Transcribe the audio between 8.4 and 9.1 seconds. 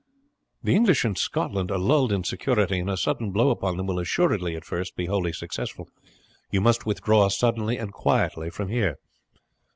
from here."